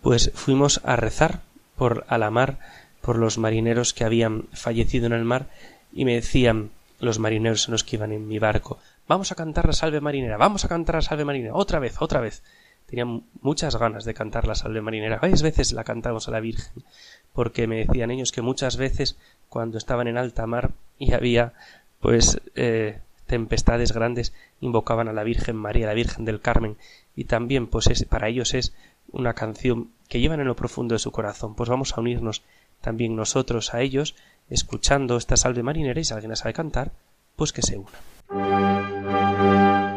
pues 0.00 0.32
fuimos 0.34 0.80
a 0.84 0.96
rezar 0.96 1.40
por 1.76 2.04
a 2.08 2.18
la 2.18 2.30
mar, 2.30 2.58
por 3.00 3.18
los 3.18 3.38
marineros 3.38 3.92
que 3.92 4.04
habían 4.04 4.44
fallecido 4.52 5.06
en 5.06 5.12
el 5.12 5.24
mar, 5.24 5.48
y 5.92 6.04
me 6.04 6.14
decían 6.14 6.70
los 6.98 7.18
marineros 7.18 7.68
en 7.68 7.72
los 7.72 7.84
que 7.84 7.96
iban 7.96 8.12
en 8.12 8.26
mi 8.28 8.38
barco, 8.38 8.78
vamos 9.08 9.32
a 9.32 9.34
cantar 9.34 9.66
la 9.66 9.72
salve 9.72 10.00
marinera, 10.00 10.36
vamos 10.36 10.64
a 10.64 10.68
cantar 10.68 10.96
la 10.96 11.02
salve 11.02 11.24
marinera, 11.24 11.54
otra 11.54 11.78
vez, 11.78 11.96
otra 12.00 12.20
vez. 12.20 12.42
Tenían 12.86 13.24
muchas 13.40 13.76
ganas 13.76 14.04
de 14.04 14.12
cantar 14.12 14.46
la 14.46 14.54
salve 14.54 14.82
marinera. 14.82 15.18
Varias 15.18 15.40
veces 15.40 15.72
la 15.72 15.82
cantamos 15.82 16.28
a 16.28 16.30
la 16.30 16.40
Virgen, 16.40 16.84
porque 17.32 17.66
me 17.66 17.84
decían 17.84 18.10
ellos 18.10 18.32
que 18.32 18.42
muchas 18.42 18.76
veces 18.76 19.16
cuando 19.48 19.78
estaban 19.78 20.08
en 20.08 20.18
alta 20.18 20.46
mar 20.46 20.72
y 20.98 21.14
había 21.14 21.54
pues 22.00 22.40
eh, 22.54 22.98
tempestades 23.32 23.92
grandes 23.92 24.34
invocaban 24.60 25.08
a 25.08 25.14
la 25.14 25.24
Virgen 25.24 25.56
María, 25.56 25.86
la 25.86 25.94
Virgen 25.94 26.26
del 26.26 26.42
Carmen, 26.42 26.76
y 27.16 27.24
también 27.24 27.66
pues 27.66 27.86
es, 27.86 28.04
para 28.04 28.28
ellos 28.28 28.52
es 28.52 28.74
una 29.10 29.32
canción 29.32 29.88
que 30.06 30.20
llevan 30.20 30.40
en 30.40 30.48
lo 30.48 30.54
profundo 30.54 30.94
de 30.94 30.98
su 30.98 31.12
corazón. 31.12 31.54
Pues 31.54 31.70
vamos 31.70 31.96
a 31.96 32.02
unirnos 32.02 32.42
también 32.82 33.16
nosotros 33.16 33.72
a 33.72 33.80
ellos, 33.80 34.16
escuchando 34.50 35.16
esta 35.16 35.38
salve 35.38 35.62
marinera 35.62 35.98
y 35.98 36.04
si 36.04 36.12
alguien 36.12 36.28
la 36.28 36.36
sabe 36.36 36.52
cantar, 36.52 36.92
pues 37.34 37.54
que 37.54 37.62
se 37.62 37.78
una. 37.78 39.91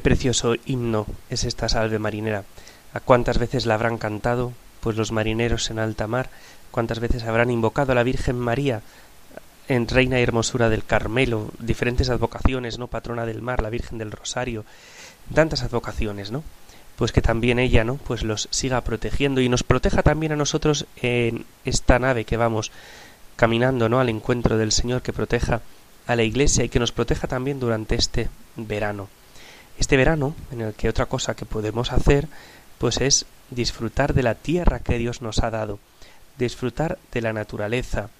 Precioso 0.00 0.54
himno 0.66 1.06
es 1.28 1.44
esta 1.44 1.68
salve 1.68 1.98
marinera. 1.98 2.44
¿A 2.92 3.00
cuántas 3.00 3.38
veces 3.38 3.66
la 3.66 3.74
habrán 3.74 3.98
cantado? 3.98 4.52
Pues 4.80 4.96
los 4.96 5.12
marineros 5.12 5.70
en 5.70 5.78
alta 5.78 6.06
mar, 6.06 6.30
cuántas 6.70 7.00
veces 7.00 7.24
habrán 7.24 7.50
invocado 7.50 7.92
a 7.92 7.94
la 7.94 8.02
Virgen 8.02 8.38
María 8.38 8.82
en 9.68 9.86
Reina 9.86 10.18
y 10.18 10.22
Hermosura 10.22 10.68
del 10.68 10.84
Carmelo, 10.84 11.50
diferentes 11.60 12.10
advocaciones, 12.10 12.78
¿no? 12.78 12.88
Patrona 12.88 13.26
del 13.26 13.42
mar, 13.42 13.62
la 13.62 13.70
Virgen 13.70 13.98
del 13.98 14.10
Rosario, 14.10 14.64
tantas 15.32 15.62
advocaciones, 15.62 16.30
¿no? 16.30 16.42
Pues 16.96 17.12
que 17.12 17.22
también 17.22 17.58
ella, 17.58 17.84
¿no? 17.84 17.96
Pues 17.96 18.22
los 18.22 18.48
siga 18.50 18.80
protegiendo 18.80 19.40
y 19.40 19.48
nos 19.48 19.62
proteja 19.62 20.02
también 20.02 20.32
a 20.32 20.36
nosotros 20.36 20.86
en 20.96 21.44
esta 21.64 21.98
nave 21.98 22.24
que 22.24 22.36
vamos 22.36 22.72
caminando, 23.36 23.88
¿no? 23.88 24.00
Al 24.00 24.08
encuentro 24.08 24.56
del 24.58 24.72
Señor, 24.72 25.02
que 25.02 25.12
proteja 25.12 25.60
a 26.06 26.16
la 26.16 26.22
Iglesia 26.24 26.64
y 26.64 26.68
que 26.68 26.80
nos 26.80 26.92
proteja 26.92 27.28
también 27.28 27.60
durante 27.60 27.94
este 27.94 28.28
verano 28.56 29.08
este 29.80 29.96
verano, 29.96 30.34
en 30.52 30.60
el 30.60 30.74
que 30.74 30.90
otra 30.90 31.06
cosa 31.06 31.34
que 31.34 31.46
podemos 31.46 31.90
hacer, 31.90 32.28
pues 32.76 33.00
es 33.00 33.24
disfrutar 33.48 34.12
de 34.12 34.22
la 34.22 34.34
tierra 34.34 34.80
que 34.80 34.98
Dios 34.98 35.22
nos 35.22 35.38
ha 35.38 35.50
dado, 35.50 35.78
disfrutar 36.38 36.98
de 37.12 37.22
la 37.22 37.32
naturaleza, 37.32 38.10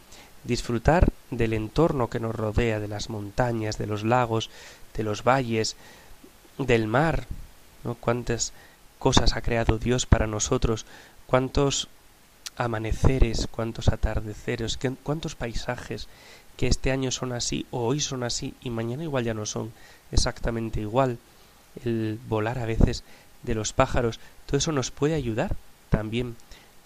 disfrutar 0.45 1.13
del 1.31 1.53
entorno 1.53 2.09
que 2.09 2.19
nos 2.19 2.35
rodea, 2.35 2.81
de 2.81 2.89
las 2.89 3.11
montañas, 3.11 3.77
de 3.77 3.87
los 3.87 4.05
lagos, 4.05 4.49
de 4.97 5.03
los 5.03 5.23
valles, 5.23 5.77
del 6.57 6.87
mar. 6.87 7.27
Cuántas 8.01 8.55
cosas 8.99 9.37
ha 9.37 9.43
creado 9.43 9.79
Dios 9.79 10.07
para 10.07 10.27
nosotros, 10.27 10.87
cuántos 11.27 11.89
amaneceres, 12.57 13.49
cuántos 13.51 13.89
atardeceres, 13.89 14.79
cuántos 15.03 15.35
paisajes 15.35 16.09
que 16.57 16.69
este 16.69 16.91
año 16.91 17.11
son 17.11 17.33
así 17.33 17.67
o 17.71 17.87
hoy 17.87 18.01
son 18.01 18.23
así 18.23 18.55
y 18.63 18.71
mañana 18.71 19.03
igual 19.03 19.25
ya 19.25 19.35
no 19.35 19.45
son 19.45 19.73
exactamente 20.11 20.81
igual 20.81 21.19
el 21.85 22.19
volar 22.29 22.59
a 22.59 22.67
veces 22.67 23.05
de 23.43 23.55
los 23.55 23.73
pájaros, 23.73 24.21
todo 24.47 24.59
eso 24.59 24.73
nos 24.73 24.91
puede 24.91 25.15
ayudar 25.15 25.57
también 25.89 26.37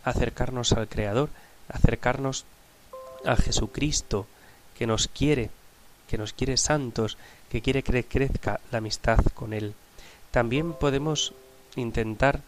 a 0.04 0.10
acercarnos 0.10 0.72
al 0.72 0.88
Creador, 0.88 1.30
acercarnos 1.68 2.44
a 3.24 3.36
Jesucristo, 3.36 4.26
que 4.76 4.86
nos 4.86 5.08
quiere, 5.08 5.50
que 6.08 6.18
nos 6.18 6.32
quiere 6.32 6.56
santos, 6.56 7.16
que 7.50 7.62
quiere 7.62 7.82
que 7.82 8.04
crezca 8.04 8.60
la 8.70 8.78
amistad 8.78 9.18
con 9.34 9.52
Él. 9.52 9.74
También 10.30 10.72
podemos 10.72 11.32
intentar 11.76 12.40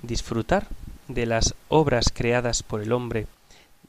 disfrutar 0.00 0.66
de 1.08 1.26
las 1.26 1.54
obras 1.68 2.06
creadas 2.14 2.62
por 2.62 2.80
el 2.80 2.92
hombre, 2.92 3.26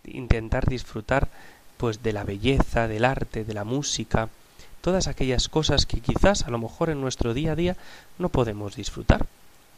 intentar 0.05 0.67
disfrutar 0.67 1.29
pues 1.77 2.03
de 2.03 2.13
la 2.13 2.23
belleza, 2.23 2.87
del 2.87 3.05
arte, 3.05 3.43
de 3.43 3.53
la 3.53 3.63
música, 3.63 4.29
todas 4.83 5.07
aquellas 5.07 5.47
cosas 5.47 5.85
que 5.85 6.01
quizás 6.01 6.43
a 6.43 6.51
lo 6.51 6.59
mejor 6.59 6.89
en 6.89 6.99
nuestro 6.99 7.33
día 7.33 7.53
a 7.53 7.55
día 7.55 7.77
no 8.19 8.27
podemos 8.27 8.75
disfrutar, 8.75 9.25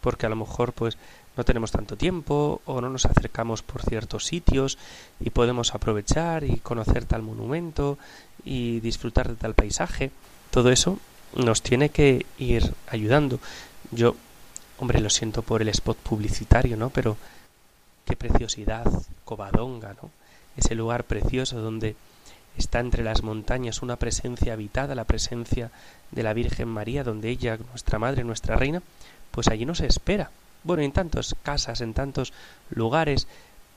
porque 0.02 0.26
a 0.26 0.30
lo 0.30 0.36
mejor 0.36 0.74
pues 0.74 0.98
no 1.38 1.44
tenemos 1.44 1.70
tanto 1.70 1.96
tiempo 1.96 2.60
o 2.66 2.82
no 2.82 2.90
nos 2.90 3.06
acercamos 3.06 3.62
por 3.62 3.84
ciertos 3.84 4.26
sitios 4.26 4.80
y 5.20 5.30
podemos 5.30 5.76
aprovechar 5.76 6.44
y 6.44 6.58
conocer 6.58 7.06
tal 7.06 7.22
monumento 7.22 8.00
y 8.44 8.80
disfrutar 8.80 9.30
de 9.30 9.36
tal 9.36 9.54
paisaje. 9.54 10.10
Todo 10.50 10.72
eso 10.72 10.98
nos 11.36 11.62
tiene 11.62 11.90
que 11.90 12.26
ir 12.40 12.74
ayudando. 12.88 13.40
Yo, 13.92 14.16
hombre, 14.80 15.02
lo 15.02 15.12
siento 15.12 15.44
por 15.44 15.62
el 15.62 15.68
spot 15.68 15.98
publicitario, 15.98 16.78
¿no? 16.78 16.90
Pero 16.90 17.16
qué 18.06 18.16
preciosidad, 18.16 18.86
Covadonga, 19.24 19.96
¿no? 20.02 20.10
Ese 20.58 20.74
lugar 20.74 21.04
precioso 21.04 21.62
donde 21.62 21.96
está 22.58 22.80
entre 22.80 23.04
las 23.04 23.24
montañas 23.24 23.82
una 23.82 23.98
presencia 23.98 24.54
habitada, 24.54 24.96
la 24.96 25.04
presencia 25.04 25.72
de 26.12 26.24
la 26.24 26.34
Virgen 26.34 26.68
María, 26.68 27.04
donde 27.04 27.30
ella, 27.30 27.58
nuestra 27.58 28.00
Madre, 28.00 28.24
nuestra 28.24 28.56
Reina, 28.56 28.82
pues 29.32 29.48
allí 29.48 29.66
nos 29.66 29.82
espera. 29.82 30.32
Bueno, 30.64 30.84
en 30.84 30.92
tantas 30.92 31.36
casas, 31.44 31.82
en 31.82 31.94
tantos 31.94 32.34
lugares, 32.70 33.28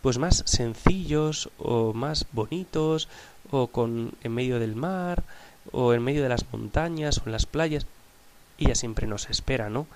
pues 0.03 0.19
más 0.19 0.43
sencillos 0.47 1.51
o 1.59 1.93
más 1.93 2.27
bonitos, 2.33 3.09
o 3.51 3.67
con 3.69 4.12
en 4.23 4.33
medio 4.33 4.59
del 4.59 4.77
mar, 4.77 5.23
o 5.73 5.93
en 5.93 6.03
medio 6.03 6.23
de 6.23 6.29
las 6.29 6.51
montañas, 6.53 7.19
o 7.19 7.23
en 7.27 7.33
las 7.33 7.47
playas, 7.47 7.87
ella 8.59 8.75
siempre 8.75 9.07
nos 9.07 9.29
espera, 9.31 9.71
¿no? 9.71 9.87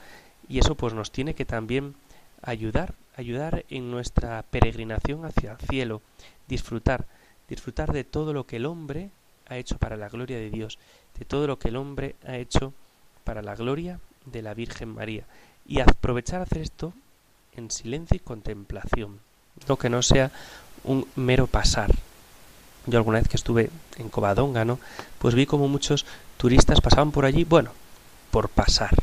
Y 0.49 0.59
eso 0.59 0.75
pues 0.75 0.95
nos 0.95 1.11
tiene 1.11 1.35
que 1.35 1.45
también 1.45 1.95
ayudar, 2.43 2.95
ayudar 3.17 3.65
en 3.71 3.91
nuestra 3.91 4.45
peregrinación 4.51 5.25
hacia 5.25 5.53
el 5.53 5.59
cielo, 5.59 6.03
disfrutar, 6.49 7.07
disfrutar 7.53 7.93
de 7.93 8.05
todo 8.05 8.33
lo 8.33 8.47
que 8.47 8.57
el 8.57 8.65
hombre 8.65 9.11
ha 9.47 9.59
hecho 9.59 9.77
para 9.77 9.99
la 9.99 10.09
gloria 10.09 10.39
de 10.39 10.51
Dios, 10.51 10.79
de 11.19 11.27
todo 11.27 11.47
lo 11.47 11.59
que 11.59 11.69
el 11.69 11.77
hombre 11.77 12.17
ha 12.27 12.37
hecho 12.37 12.73
para 13.25 13.43
la 13.43 13.55
gloria 13.55 14.01
de 14.25 14.41
la 14.41 14.55
Virgen 14.55 14.95
María, 14.95 15.25
y 15.67 15.81
aprovechar 15.81 16.41
hacer 16.41 16.63
esto 16.63 16.95
en 17.55 17.71
silencio 17.71 18.17
y 18.17 18.21
contemplación, 18.21 19.21
no 19.69 19.77
que 19.77 19.91
no 19.91 20.03
sea 20.03 20.33
un 20.85 21.07
mero 21.15 21.47
pasar. 21.47 21.91
Yo 22.87 22.97
alguna 22.99 23.19
vez 23.19 23.29
que 23.29 23.37
estuve 23.37 23.71
en 23.99 24.09
Covadonga, 24.09 24.65
¿no? 24.65 24.81
Pues 25.19 25.35
vi 25.35 25.45
como 25.45 25.69
muchos 25.69 26.07
turistas 26.39 26.81
pasaban 26.81 27.13
por 27.13 27.27
allí, 27.27 27.45
bueno, 27.45 27.71
por 28.31 28.49
pasar. 28.49 28.95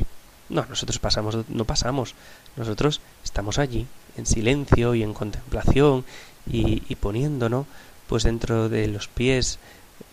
No, 0.48 0.66
nosotros 0.68 0.98
pasamos, 0.98 1.48
no 1.48 1.64
pasamos. 1.64 2.14
Nosotros 2.56 3.00
estamos 3.22 3.58
allí, 3.58 3.86
en 4.16 4.26
silencio 4.26 4.96
y 4.96 5.04
en 5.04 5.14
contemplación 5.14 6.04
y, 6.50 6.82
y 6.88 6.96
poniéndonos 6.96 7.66
pues 8.10 8.24
dentro 8.24 8.68
de 8.68 8.88
los 8.88 9.06
pies 9.06 9.60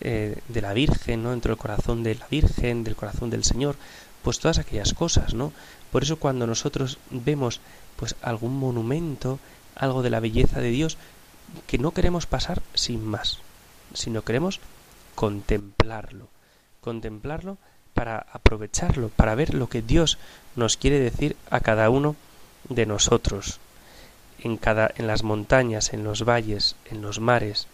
eh, 0.00 0.38
de 0.46 0.60
la 0.62 0.72
Virgen, 0.72 1.24
¿no? 1.24 1.32
Dentro 1.32 1.50
del 1.50 1.58
corazón 1.58 2.04
de 2.04 2.14
la 2.14 2.28
Virgen, 2.28 2.84
del 2.84 2.94
corazón 2.94 3.28
del 3.28 3.42
Señor, 3.42 3.74
pues 4.22 4.38
todas 4.38 4.58
aquellas 4.58 4.94
cosas, 4.94 5.34
¿no? 5.34 5.52
Por 5.90 6.04
eso 6.04 6.16
cuando 6.16 6.46
nosotros 6.46 6.98
vemos 7.10 7.60
pues 7.96 8.14
algún 8.22 8.56
monumento, 8.56 9.40
algo 9.74 10.04
de 10.04 10.10
la 10.10 10.20
belleza 10.20 10.60
de 10.60 10.70
Dios, 10.70 10.96
que 11.66 11.78
no 11.78 11.90
queremos 11.90 12.26
pasar 12.26 12.62
sin 12.72 13.04
más, 13.04 13.40
sino 13.94 14.22
queremos 14.22 14.60
contemplarlo, 15.16 16.28
contemplarlo 16.80 17.58
para 17.94 18.26
aprovecharlo, 18.32 19.08
para 19.08 19.34
ver 19.34 19.54
lo 19.54 19.68
que 19.68 19.82
Dios 19.82 20.18
nos 20.54 20.76
quiere 20.76 21.00
decir 21.00 21.36
a 21.50 21.58
cada 21.58 21.90
uno 21.90 22.14
de 22.68 22.86
nosotros, 22.86 23.58
en 24.38 24.56
cada 24.56 24.88
en 24.94 25.08
las 25.08 25.24
montañas, 25.24 25.92
en 25.92 26.04
los 26.04 26.24
valles, 26.24 26.76
en 26.84 27.02
los 27.02 27.18
mares, 27.18 27.66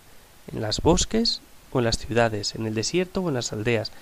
en 0.53 0.61
las 0.61 0.81
bosques 0.81 1.41
o 1.73 1.79
en 1.79 1.85
las 1.85 1.99
ciudades, 1.99 2.55
en 2.55 2.67
el 2.67 2.75
desierto 2.75 3.21
o 3.21 3.29
en 3.29 3.35
las 3.35 3.53
aldeas, 3.53 3.93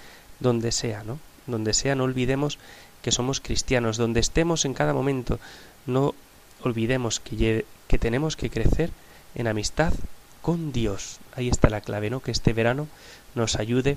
donde 0.40 0.72
sea, 0.72 1.04
¿no? 1.04 1.18
Donde 1.46 1.74
sea, 1.74 1.94
no 1.94 2.04
olvidemos 2.04 2.58
que 3.02 3.12
somos 3.12 3.40
cristianos, 3.40 3.96
donde 3.96 4.20
estemos 4.20 4.64
en 4.64 4.74
cada 4.74 4.94
momento, 4.94 5.40
no 5.86 6.14
olvidemos 6.62 7.20
que, 7.20 7.64
que 7.88 7.98
tenemos 7.98 8.36
que 8.36 8.50
crecer 8.50 8.90
en 9.34 9.46
amistad 9.46 9.92
con 10.40 10.72
Dios. 10.72 11.18
Ahí 11.34 11.48
está 11.48 11.70
la 11.70 11.80
clave, 11.80 12.10
¿no? 12.10 12.20
Que 12.20 12.30
este 12.30 12.52
verano 12.52 12.88
nos 13.34 13.56
ayude 13.56 13.96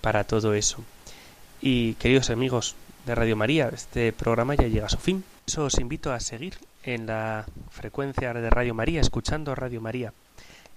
para 0.00 0.24
todo 0.24 0.54
eso. 0.54 0.82
Y 1.60 1.94
queridos 1.94 2.30
amigos 2.30 2.74
de 3.06 3.14
Radio 3.14 3.36
María, 3.36 3.70
este 3.72 4.12
programa 4.12 4.54
ya 4.54 4.66
llega 4.66 4.86
a 4.86 4.90
su 4.90 4.98
fin. 4.98 5.24
Eso 5.46 5.64
os 5.64 5.78
invito 5.78 6.12
a 6.12 6.20
seguir 6.20 6.54
en 6.84 7.06
la 7.06 7.46
frecuencia 7.70 8.32
de 8.32 8.50
Radio 8.50 8.74
María, 8.74 9.00
escuchando 9.00 9.54
Radio 9.54 9.80
María. 9.80 10.12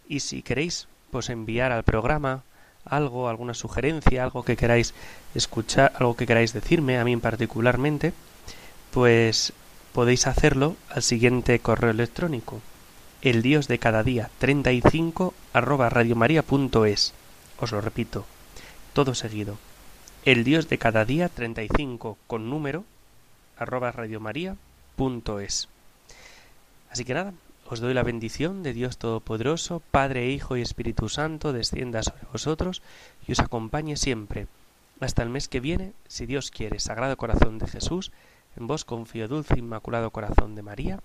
Y 0.07 0.19
si 0.19 0.41
queréis 0.41 0.87
pues 1.13 1.29
enviar 1.29 1.71
al 1.71 1.83
programa 1.83 2.41
algo, 2.85 3.29
alguna 3.29 3.53
sugerencia, 3.53 4.23
algo 4.23 4.43
que 4.43 4.57
queráis 4.57 4.95
escuchar, 5.35 5.93
algo 5.95 6.15
que 6.15 6.25
queráis 6.25 6.53
decirme, 6.53 6.97
a 6.97 7.05
mí 7.05 7.15
particularmente, 7.17 8.13
pues 8.89 9.53
podéis 9.93 10.25
hacerlo 10.25 10.75
al 10.89 11.03
siguiente 11.03 11.59
correo 11.59 11.91
electrónico, 11.91 12.61
el 13.21 13.43
dios 13.43 13.67
de 13.67 13.77
cada 13.77 14.01
día 14.01 14.31
35 14.39 15.35
arroba 15.53 15.87
radiomaria.es. 15.91 17.13
Os 17.59 17.71
lo 17.71 17.79
repito, 17.79 18.25
todo 18.93 19.13
seguido. 19.13 19.59
El 20.25 20.43
dios 20.43 20.67
de 20.67 20.79
cada 20.79 21.05
día 21.05 21.29
35 21.29 22.17
con 22.25 22.49
número 22.49 22.85
arroba 23.55 23.91
radiomaria.es. 23.91 25.69
Así 26.89 27.05
que 27.05 27.13
nada, 27.13 27.33
os 27.73 27.79
doy 27.79 27.95
la 27.95 28.03
bendición 28.03 28.61
de 28.61 28.71
Dios 28.71 28.99
Todopoderoso, 28.99 29.81
Padre, 29.89 30.29
Hijo 30.29 30.55
y 30.55 30.61
Espíritu 30.61 31.09
Santo, 31.09 31.53
descienda 31.53 32.03
sobre 32.03 32.27
vosotros 32.31 32.83
y 33.27 33.31
os 33.31 33.39
acompañe 33.39 33.97
siempre. 33.97 34.45
Hasta 34.99 35.23
el 35.23 35.29
mes 35.29 35.47
que 35.47 35.59
viene, 35.59 35.93
si 36.07 36.27
Dios 36.27 36.51
quiere, 36.51 36.79
Sagrado 36.79 37.17
Corazón 37.17 37.57
de 37.57 37.67
Jesús, 37.67 38.11
en 38.57 38.67
vos 38.67 38.85
confío, 38.85 39.27
dulce 39.27 39.57
Inmaculado 39.57 40.11
Corazón 40.11 40.53
de 40.53 40.61
María, 40.61 40.99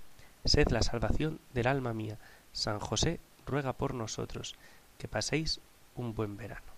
sed 0.44 0.68
la 0.68 0.83
salvación 0.83 1.40
del 1.54 1.68
alma 1.68 1.94
mía. 1.94 2.18
San 2.52 2.81
José 2.81 3.18
ruega 3.46 3.72
por 3.72 3.94
nosotros. 3.94 4.54
Que 4.98 5.09
paséis 5.09 5.61
un 5.96 6.14
buen 6.14 6.37
verano. 6.37 6.77